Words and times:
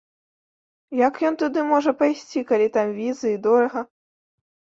Як 1.07 1.19
ён 1.29 1.37
туды 1.41 1.59
можа 1.73 1.93
пайсці, 1.99 2.39
калі 2.53 2.67
там 2.79 2.87
візы 2.97 3.27
і 3.37 3.37
дорага? 3.45 3.79